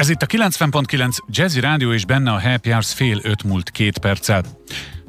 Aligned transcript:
Ez 0.00 0.08
itt 0.08 0.22
a 0.22 0.26
90.9 0.26 1.16
Jazzy 1.28 1.60
Rádió 1.60 1.92
és 1.92 2.04
benne 2.04 2.32
a 2.32 2.40
Happy 2.40 2.70
Hours 2.70 2.92
fél 2.92 3.20
öt 3.22 3.42
múlt 3.42 3.70
két 3.70 3.98
perccel. 3.98 4.44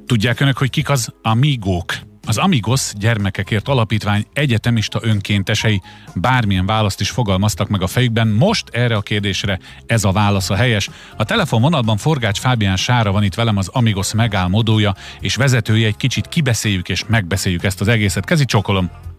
Tudják 0.05 0.39
önök, 0.39 0.57
hogy 0.57 0.69
kik 0.69 0.89
az 0.89 1.13
Amigók? 1.21 1.93
Az 2.27 2.37
Amigos 2.37 2.91
gyermekekért 2.95 3.67
alapítvány 3.67 4.25
egyetemista 4.33 4.99
önkéntesei 5.01 5.81
bármilyen 6.15 6.65
választ 6.65 7.01
is 7.01 7.09
fogalmaztak 7.09 7.67
meg 7.67 7.81
a 7.81 7.87
fejükben. 7.87 8.27
Most 8.27 8.69
erre 8.69 8.95
a 8.95 9.01
kérdésre 9.01 9.59
ez 9.85 10.03
a 10.03 10.11
válasz 10.11 10.49
a 10.49 10.55
helyes. 10.55 10.89
A 11.17 11.23
telefonvonalban 11.23 11.97
Forgács 11.97 12.39
Fábián 12.39 12.77
Sára 12.77 13.11
van 13.11 13.23
itt 13.23 13.35
velem 13.35 13.57
az 13.57 13.67
Amigos 13.67 14.13
megálmodója 14.13 14.95
és 15.19 15.35
vezetője. 15.35 15.87
Egy 15.87 15.97
kicsit 15.97 16.27
kibeszéljük 16.27 16.89
és 16.89 17.03
megbeszéljük 17.07 17.63
ezt 17.63 17.81
az 17.81 17.87
egészet. 17.87 18.25
Kezi 18.25 18.45
csokolom! 18.45 19.10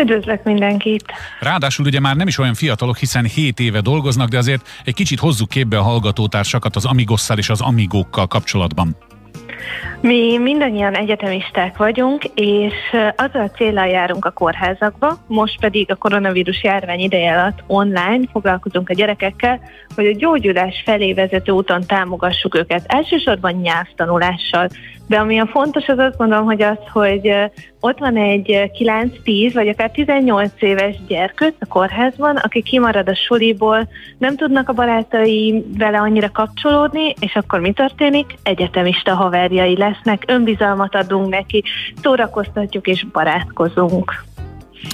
Üdvözlök 0.00 0.42
mindenkit! 0.42 1.04
Ráadásul 1.40 1.86
ugye 1.86 2.00
már 2.00 2.16
nem 2.16 2.26
is 2.26 2.38
olyan 2.38 2.54
fiatalok, 2.54 2.96
hiszen 2.96 3.24
7 3.24 3.60
éve 3.60 3.80
dolgoznak, 3.80 4.28
de 4.28 4.38
azért 4.38 4.68
egy 4.84 4.94
kicsit 4.94 5.18
hozzuk 5.18 5.48
képbe 5.48 5.78
a 5.78 5.82
hallgatótársakat 5.82 6.76
az 6.76 6.84
Amigosszal 6.84 7.38
és 7.38 7.48
az 7.48 7.60
Amigókkal 7.60 8.26
kapcsolatban. 8.26 8.96
Mi 10.06 10.38
mindannyian 10.38 10.94
egyetemisták 10.94 11.76
vagyunk, 11.76 12.24
és 12.34 12.74
azzal 13.16 13.42
a 13.42 13.50
célral 13.50 13.86
járunk 13.86 14.24
a 14.24 14.30
kórházakba, 14.30 15.16
most 15.26 15.60
pedig 15.60 15.90
a 15.90 15.94
koronavírus 15.94 16.62
járvány 16.62 17.00
ideje 17.00 17.32
alatt 17.32 17.62
online 17.66 18.28
foglalkozunk 18.32 18.88
a 18.88 18.94
gyerekekkel, 18.94 19.60
hogy 19.94 20.06
a 20.06 20.16
gyógyulás 20.16 20.82
felé 20.84 21.12
vezető 21.12 21.52
úton 21.52 21.86
támogassuk 21.86 22.54
őket, 22.54 22.84
elsősorban 22.86 23.52
nyelvtanulással. 23.52 24.68
De 25.08 25.18
ami 25.18 25.38
a 25.38 25.46
fontos, 25.46 25.86
az 25.86 25.98
azt 25.98 26.16
gondolom, 26.16 26.44
hogy 26.44 26.62
az, 26.62 26.78
hogy 26.92 27.32
ott 27.80 27.98
van 27.98 28.16
egy 28.16 28.70
9-10 28.78 29.50
vagy 29.54 29.68
akár 29.68 29.90
18 29.90 30.52
éves 30.58 30.96
gyerkőc 31.06 31.54
a 31.58 31.66
kórházban, 31.66 32.36
aki 32.36 32.62
kimarad 32.62 33.08
a 33.08 33.14
suliból, 33.14 33.88
nem 34.18 34.36
tudnak 34.36 34.68
a 34.68 34.72
barátai 34.72 35.64
vele 35.78 35.98
annyira 35.98 36.30
kapcsolódni, 36.30 37.14
és 37.20 37.34
akkor 37.34 37.60
mi 37.60 37.72
történik? 37.72 38.34
Egyetemista 38.42 39.14
haverjai 39.14 39.76
lesznek, 39.94 40.24
önbizalmat 40.26 40.94
adunk 40.94 41.28
neki, 41.28 41.62
szórakoztatjuk 42.02 42.86
és 42.86 43.04
barátkozunk. 43.12 44.24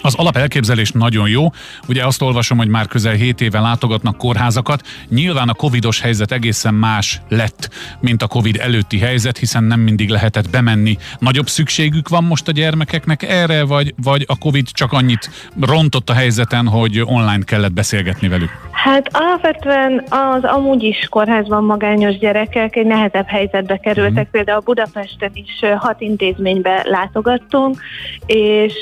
Az 0.02 0.14
alapelképzelés 0.14 0.90
nagyon 0.90 1.28
jó. 1.28 1.46
Ugye 1.88 2.06
azt 2.06 2.22
olvasom, 2.22 2.58
hogy 2.58 2.68
már 2.68 2.86
közel 2.86 3.14
7 3.14 3.40
éve 3.40 3.60
látogatnak 3.60 4.16
kórházakat. 4.16 4.86
Nyilván 5.08 5.48
a 5.48 5.54
covidos 5.54 6.00
helyzet 6.00 6.32
egészen 6.32 6.74
más 6.74 7.20
lett, 7.28 7.70
mint 8.00 8.22
a 8.22 8.26
covid 8.26 8.56
előtti 8.56 8.98
helyzet, 8.98 9.38
hiszen 9.38 9.64
nem 9.64 9.80
mindig 9.80 10.08
lehetett 10.08 10.50
bemenni. 10.50 10.98
Nagyobb 11.18 11.48
szükségük 11.48 12.08
van 12.08 12.24
most 12.24 12.48
a 12.48 12.52
gyermekeknek 12.52 13.22
erre, 13.22 13.64
vagy, 13.64 13.94
vagy 14.02 14.24
a 14.28 14.38
covid 14.38 14.70
csak 14.70 14.92
annyit 14.92 15.30
rontott 15.60 16.10
a 16.10 16.12
helyzeten, 16.12 16.68
hogy 16.68 17.00
online 17.04 17.44
kellett 17.44 17.72
beszélgetni 17.72 18.28
velük? 18.28 18.50
Hát 18.70 19.08
alapvetően 19.12 20.04
az 20.08 20.44
amúgy 20.44 20.82
is 20.82 21.06
kórházban 21.10 21.64
magányos 21.64 22.18
gyerekek 22.18 22.76
egy 22.76 22.86
nehezebb 22.86 23.26
helyzetbe 23.26 23.76
kerültek, 23.76 24.26
mm. 24.26 24.30
például 24.30 24.60
Budapesten 24.60 25.30
is 25.34 25.60
hat 25.78 26.00
intézménybe 26.00 26.82
látogattunk, 26.84 27.80
és, 28.26 28.74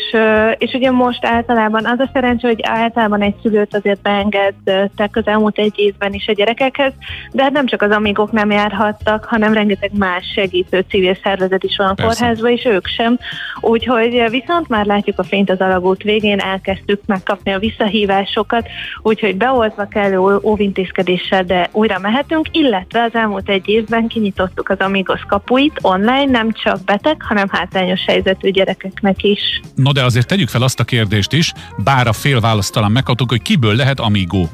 és 0.59 0.73
ugye 0.73 0.91
most 0.99 1.25
általában 1.25 1.87
az 1.87 1.99
a 1.99 2.11
szerencsé, 2.13 2.47
hogy 2.47 2.61
általában 2.63 3.23
egy 3.23 3.35
szülőt 3.43 3.75
azért 3.75 4.03
beengedtek 4.03 5.17
az 5.17 5.27
elmúlt 5.27 5.59
egy 5.59 5.73
évben 5.77 6.13
is 6.13 6.27
a 6.29 6.33
gyerekekhez, 6.33 6.93
de 7.33 7.43
hát 7.43 7.53
nem 7.53 7.67
csak 7.67 7.83
az 7.83 7.91
amigok 7.91 8.33
nem 8.33 8.51
járhattak, 8.51 9.25
hanem 9.25 9.53
rengeteg 9.53 9.91
más 9.99 10.25
segítő 10.35 10.85
civil 10.89 11.17
szervezet 11.23 11.65
is 11.65 11.77
van 11.77 11.89
a 11.89 12.03
kórházban, 12.03 12.51
és 12.51 12.65
ők 12.65 12.87
sem. 12.87 13.19
Úgyhogy 13.61 14.25
viszont 14.31 14.69
már 14.69 14.87
látjuk 14.87 15.19
a 15.19 15.23
fényt 15.23 15.51
az 15.51 15.61
alagút 15.61 16.03
végén, 16.03 16.39
elkezdtük 16.39 17.01
megkapni 17.07 17.53
a 17.53 17.59
visszahívásokat, 17.59 18.69
úgyhogy 19.03 19.37
beoltva 19.37 19.85
kellő 19.85 20.39
óvintézkedéssel, 20.43 21.45
de 21.45 21.69
újra 21.73 21.99
mehetünk, 21.99 22.47
illetve 22.53 23.03
az 23.03 23.15
elmúlt 23.15 23.49
egy 23.49 23.69
évben 23.69 24.09
kinyitottuk 24.09 24.69
az 24.69 24.79
Amigos 24.79 25.21
kapuit 25.29 25.79
online, 25.83 26.31
nem 26.31 26.53
csak 26.53 26.85
beteg, 26.85 27.23
hanem 27.23 27.49
hátrányos 27.51 28.05
helyzetű 28.07 28.51
gyerekeknek 28.51 29.23
is. 29.23 29.61
No 29.75 29.93
de 29.93 30.05
azért 30.05 30.27
tegyük 30.27 30.49
fel 30.49 30.63
azt 30.63 30.78
a 30.81 30.85
kérdést 30.85 31.33
is, 31.33 31.53
bár 31.77 32.07
a 32.07 32.13
fél 32.13 32.41
választalan 32.41 32.93
megkaptuk, 32.93 33.31
hogy 33.31 33.43
kiből 33.43 33.75
lehet 33.75 34.01
Amigo? 34.01 34.47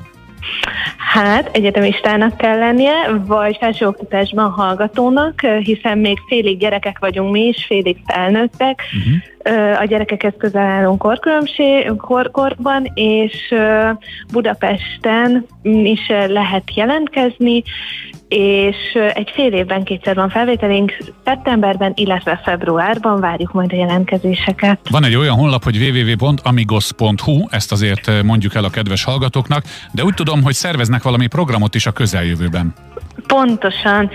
Hát 0.99 1.57
egyetemistának 1.57 2.37
kell 2.37 2.59
lennie, 2.59 2.95
vagy 3.27 3.57
felsőoktatásban 3.61 4.51
hallgatónak, 4.51 5.41
hiszen 5.41 5.99
még 5.99 6.19
félig 6.29 6.59
gyerekek 6.59 6.99
vagyunk 6.99 7.33
mi 7.33 7.41
is, 7.41 7.65
félig 7.67 7.97
felnőttek. 8.07 8.83
Uh-huh. 8.99 9.81
A 9.81 9.85
gyerekekhez 9.85 10.33
közel 10.39 10.67
állunk 10.67 10.99
kor, 11.97 12.31
korban, 12.31 12.91
és 12.95 13.55
Budapesten 14.33 15.47
is 15.63 16.01
lehet 16.27 16.75
jelentkezni, 16.75 17.63
és 18.29 18.77
egy 19.15 19.31
fél 19.35 19.53
évben 19.53 19.85
kétszer 19.85 20.15
van 20.15 20.29
felvételünk, 20.29 20.97
szeptemberben, 21.25 21.93
illetve 21.95 22.41
februárban 22.45 23.21
várjuk 23.21 23.53
majd 23.53 23.73
a 23.73 23.77
jelentkezéseket. 23.77 24.79
Van 24.91 25.05
egy 25.05 25.17
olyan 25.17 25.35
honlap, 25.35 25.65
hogy 25.65 25.77
www.amigos.hu, 25.77 27.47
ezt 27.51 27.73
azért 27.73 28.23
mondjuk 28.23 28.55
el 28.55 28.65
a 28.65 28.71
kedves 28.71 29.05
hallgatóknak, 29.05 29.65
de 29.93 30.05
úgy 30.05 30.15
tudom, 30.15 30.43
hogy 30.43 30.55
szerveznek 30.55 31.03
valami 31.03 31.27
programot 31.27 31.75
is 31.75 31.87
a 31.87 31.93
közeljövőben. 31.93 32.75
Pontosan. 33.27 34.11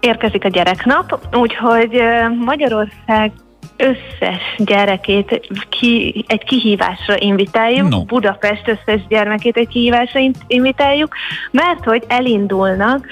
Érkezik 0.00 0.44
a 0.44 0.48
gyereknap, 0.48 1.26
úgyhogy 1.32 2.02
Magyarország 2.44 3.32
összes 3.76 4.40
gyerekét 4.56 5.48
ki, 5.68 6.24
egy 6.28 6.44
kihívásra 6.44 7.14
invitáljuk, 7.18 7.88
no. 7.88 8.04
Budapest 8.04 8.68
összes 8.68 9.06
gyermekét 9.08 9.56
egy 9.56 9.68
kihívásra 9.68 10.20
invitáljuk, 10.46 11.14
mert 11.50 11.84
hogy 11.84 12.04
elindulnak 12.08 13.06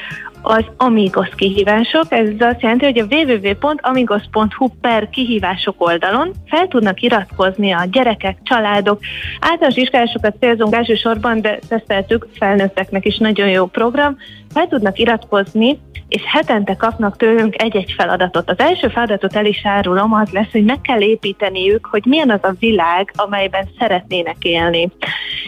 az 0.48 0.64
Amigos 0.76 1.28
kihívások. 1.36 2.04
Ez 2.08 2.28
azt 2.38 2.60
jelenti, 2.60 2.84
hogy 2.84 2.98
a 2.98 3.06
www.amigos.hu 3.14 4.68
per 4.80 5.08
kihívások 5.08 5.74
oldalon 5.78 6.32
fel 6.46 6.68
tudnak 6.68 7.00
iratkozni 7.00 7.72
a 7.72 7.84
gyerekek, 7.90 8.38
családok. 8.42 9.00
Általános 9.40 9.76
iskolásokat 9.76 10.36
célzunk 10.40 10.74
elsősorban, 10.74 11.40
de 11.40 11.58
teszteltük, 11.68 12.26
felnőtteknek 12.38 13.04
is 13.04 13.18
nagyon 13.18 13.48
jó 13.48 13.66
program. 13.66 14.16
Fel 14.52 14.66
tudnak 14.66 14.98
iratkozni 14.98 15.78
és 16.08 16.22
hetente 16.26 16.76
kapnak 16.76 17.16
tőlünk 17.16 17.62
egy-egy 17.62 17.94
feladatot. 17.96 18.50
Az 18.50 18.58
első 18.58 18.88
feladatot 18.88 19.36
el 19.36 19.46
is 19.46 19.60
árulom, 19.64 20.12
az 20.12 20.30
lesz, 20.30 20.50
hogy 20.52 20.64
meg 20.64 20.80
kell 20.80 21.00
építeniük, 21.00 21.86
hogy 21.90 22.04
milyen 22.04 22.30
az 22.30 22.40
a 22.42 22.54
világ, 22.58 23.12
amelyben 23.16 23.68
szeretnének 23.78 24.36
élni. 24.42 24.90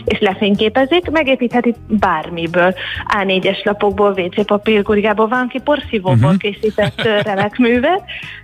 És 0.05 0.19
lefényképezik, 0.19 1.11
megépíthetik 1.11 1.75
bármiből. 1.89 2.75
A4-es 3.19 3.65
lapokból, 3.65 4.11
WC 4.11 4.45
papírgurigából, 4.88 5.28
van 5.28 5.49
ki 5.49 5.59
porszívóból 5.59 6.15
uh-huh. 6.15 6.37
készített 6.37 7.03
remek 7.22 7.56
művet, 7.56 8.03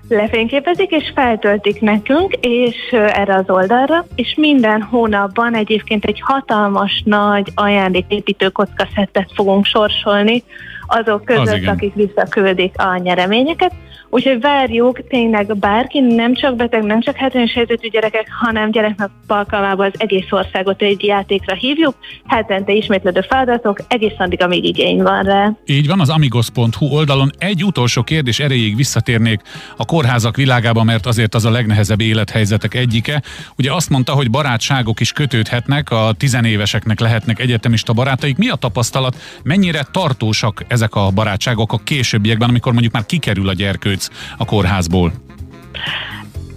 lefényképezik 0.09 0.91
és 0.91 1.13
feltöltik 1.15 1.81
nekünk, 1.81 2.33
és 2.41 2.77
erre 2.91 3.35
az 3.35 3.51
oldalra, 3.51 4.07
és 4.15 4.35
minden 4.37 4.83
hónapban 4.83 5.55
egyébként 5.55 6.05
egy 6.05 6.21
hatalmas 6.21 7.03
nagy 7.05 7.49
ajándéképítő 7.55 8.49
kockaszettet 8.49 9.31
fogunk 9.35 9.65
sorsolni, 9.65 10.43
azok 10.87 11.25
között, 11.25 11.67
az 11.67 11.67
akik 11.67 11.95
visszaküldik 11.95 12.75
a 12.77 12.99
nyereményeket. 12.99 13.73
Úgyhogy 14.15 14.41
várjuk 14.41 15.07
tényleg 15.09 15.57
bárki, 15.57 16.01
nem 16.01 16.35
csak 16.35 16.57
beteg, 16.57 16.83
nem 16.83 17.01
csak 17.01 17.17
hátrányos 17.17 17.53
helyzetű 17.53 17.89
gyerekek, 17.89 18.27
hanem 18.41 18.71
gyereknek 18.71 19.09
alkalmával 19.27 19.87
az 19.87 20.01
egész 20.01 20.27
országot 20.31 20.83
egy 20.83 21.05
játékra 21.05 21.55
hívjuk. 21.55 21.95
Hetente 22.27 22.73
ismétlődő 22.73 23.21
feladatok, 23.21 23.79
egész 23.89 24.13
addig, 24.19 24.43
amíg 24.43 24.65
igény 24.65 25.03
van 25.03 25.23
rá. 25.23 25.53
Így 25.67 25.87
van, 25.87 26.01
az 26.01 26.09
amigos.hu 26.09 26.87
oldalon 26.87 27.31
egy 27.39 27.65
utolsó 27.65 28.03
kérdés 28.03 28.41
erejéig 28.41 28.77
visszatérnék 28.77 29.41
a 29.77 29.85
kórházak 29.85 30.37
világába, 30.37 30.85
mert 30.85 31.07
azért 31.07 31.35
az 31.35 31.45
a 31.45 31.51
legnehezebb 31.51 32.01
élethelyzetek 32.01 32.75
egyike. 32.75 33.23
Ugye 33.59 33.73
azt 33.73 33.91
mondta, 33.91 34.13
hogy 34.13 34.31
barátságok 34.31 35.01
is 35.01 35.13
kötődhetnek, 35.13 35.91
a 35.91 36.13
tizenéveseknek 36.17 37.01
lehetnek 37.01 37.41
egyetemista 37.41 37.93
barátaik. 37.93 38.37
Mi 38.37 38.49
a 38.49 38.55
tapasztalat, 38.55 39.17
mennyire 39.43 39.87
tartósak 39.91 40.65
ezek 40.75 40.95
a 40.95 41.11
barátságok 41.11 41.73
a 41.73 41.81
későbbiekben, 41.85 42.49
amikor 42.49 42.73
mondjuk 42.73 42.93
már 42.93 43.07
kikerül 43.07 43.49
a 43.49 43.53
gyerkőc 43.53 44.09
a 44.37 44.45
kórházból? 44.45 45.13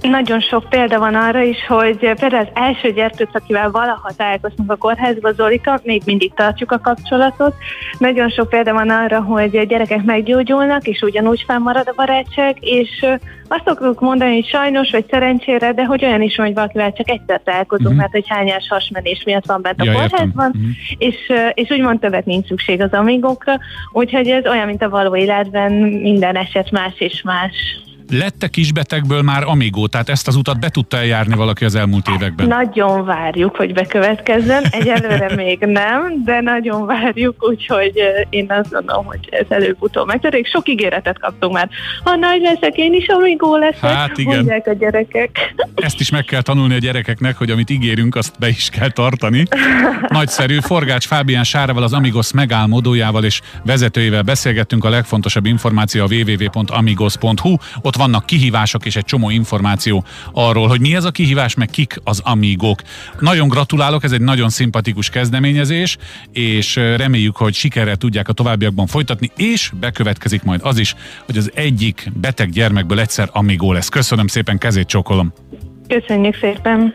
Nagyon 0.09 0.39
sok 0.39 0.69
példa 0.69 1.00
van 1.00 1.15
arra 1.15 1.42
is, 1.42 1.65
hogy 1.68 1.98
például 1.98 2.36
az 2.36 2.48
első 2.54 2.92
gyertőt, 2.94 3.30
akivel 3.31 3.71
valaha 3.71 4.12
találkoztunk 4.18 4.71
a 4.71 4.75
kórházba, 4.75 5.31
Zolika, 5.31 5.80
még 5.83 6.01
mindig 6.06 6.33
tartjuk 6.33 6.71
a 6.71 6.80
kapcsolatot. 6.80 7.54
Nagyon 7.98 8.30
sok 8.30 8.50
példa 8.50 8.74
van 8.74 8.89
arra, 8.89 9.21
hogy 9.21 9.68
gyerekek 9.68 10.04
meggyógyulnak, 10.04 10.88
és 10.88 11.01
ugyanúgy 11.01 11.44
fennmarad 11.48 11.88
a 11.88 11.94
barátság, 11.95 12.57
és 12.59 13.06
azt 13.48 13.65
szoktuk 13.65 14.00
mondani, 14.00 14.33
hogy 14.33 14.48
sajnos, 14.48 14.92
vagy 14.92 15.06
szerencsére, 15.09 15.74
de 15.74 15.86
hogy 15.86 16.06
olyan 16.06 16.21
is 16.21 16.36
van, 16.36 16.45
hogy 16.45 16.56
valakivel 16.56 16.94
csak 16.94 17.09
egyszer 17.09 17.42
találkozunk, 17.44 17.86
uh-huh. 17.86 18.00
mert 18.01 18.12
hogy 18.12 18.25
hányás 18.27 18.68
hasmenés 18.69 19.24
miatt 19.25 19.45
van 19.45 19.62
bent 19.62 19.81
a 19.81 19.83
ja, 19.83 19.92
kórházban, 19.92 20.48
uh-huh. 20.48 20.71
és, 20.98 21.15
és 21.54 21.69
úgymond 21.69 22.00
többet 22.00 22.25
nincs 22.25 22.48
szükség 22.48 22.81
az 22.81 22.92
amigókra, 22.92 23.54
úgyhogy 23.92 24.27
ez 24.27 24.45
olyan, 24.45 24.65
mint 24.65 24.81
a 24.81 24.89
való 24.89 25.15
életben, 25.15 25.71
minden 25.81 26.36
eset 26.36 26.71
más 26.71 26.94
és 26.98 27.21
más. 27.21 27.86
Lette 28.12 28.48
kisbetegből 28.48 29.21
már 29.21 29.44
Amigo, 29.44 29.88
tehát 29.88 30.09
ezt 30.09 30.27
az 30.27 30.36
utat 30.36 30.59
be 30.59 30.69
tudta 30.69 30.98
eljárni 30.98 31.36
valaki 31.36 31.65
az 31.65 31.75
elmúlt 31.75 32.07
években? 32.07 32.48
Nagyon 32.48 33.06
várjuk, 33.06 33.56
hogy 33.56 33.74
bekövetkezzen. 33.74 34.63
Egyelőre 34.69 35.36
még 35.36 35.59
nem, 35.59 36.24
de 36.25 36.42
nagyon 36.42 36.86
várjuk, 36.86 37.36
úgyhogy 37.39 37.92
én 38.30 38.45
azt 38.50 38.71
gondolom, 38.71 39.06
hogy 39.06 39.19
ez 39.30 39.45
előbb-utóbb 39.50 40.07
megtörténik. 40.07 40.48
Sok 40.48 40.69
ígéretet 40.69 41.19
kaptunk 41.19 41.54
már. 41.54 41.69
Ha 42.04 42.15
nagy 42.15 42.42
leszek, 42.42 42.75
én 42.75 42.94
is 42.94 43.07
Amigo 43.07 43.57
leszek, 43.57 43.92
hát 43.92 44.18
igen. 44.18 44.36
mondják 44.36 44.68
a 44.68 44.74
gyerekek. 44.74 45.54
Ezt 45.75 46.00
is 46.00 46.09
meg 46.09 46.24
kell 46.24 46.42
tanulni 46.42 46.74
a 46.74 46.77
gyerekeknek, 46.77 47.38
hogy 47.38 47.51
amit 47.51 47.69
ígérünk, 47.69 48.15
azt 48.15 48.39
be 48.39 48.48
is 48.48 48.69
kell 48.69 48.89
tartani. 48.89 49.44
Nagyszerű. 50.07 50.59
Forgács 50.59 51.07
Fábián 51.07 51.44
Sárával, 51.44 51.83
az 51.83 51.94
Amigos 51.94 52.31
megálmodójával 52.31 53.24
és 53.24 53.42
vezetőjével 53.65 54.21
beszélgettünk. 54.21 54.86
A 54.86 54.89
legfontosabb 54.89 55.45
információ 55.45 56.04
a 56.04 56.07
www.amigos.hu. 56.09 57.56
Ott 57.81 57.95
vannak 57.98 58.26
kihívások 58.26 58.86
és 58.86 58.96
egy 58.96 59.06
csomó 59.06 59.30
információ 59.30 60.04
arról, 60.32 60.68
hogy 60.68 60.80
mi 60.80 60.96
ez 60.96 61.04
a 61.04 61.12
kihívás, 61.12 61.56
meg 61.56 61.70
kik 61.70 62.00
az 62.04 62.22
amigok. 62.24 62.82
Nagyon 63.20 63.48
gratulálok, 63.48 64.04
ez 64.04 64.12
egy 64.12 64.22
nagyon 64.22 64.50
szimpatikus 64.50 65.10
kezdeményezés, 65.10 65.98
és 66.32 66.76
reméljük, 66.76 67.36
hogy 67.36 67.54
sikerrel 67.54 67.96
tudják 67.96 68.28
a 68.28 68.34
továbbiakban 68.34 68.88
folytatni, 68.88 69.32
és 69.36 69.72
bekövetkezik 69.80 70.44
majd 70.44 70.60
az 70.64 70.78
is, 70.78 70.96
hogy 71.26 71.38
az 71.38 71.52
egyik 71.54 72.12
beteg 72.14 72.50
gyermekből 72.50 73.00
egyszer 73.00 73.30
amigó 73.32 73.74
lesz. 73.74 73.90
Köszönöm 73.90 74.28
szépen, 74.28 74.58
kezét 74.58 74.88
csókolom! 74.88 75.34
Köszönjük 75.88 76.36
szépen! 76.36 76.94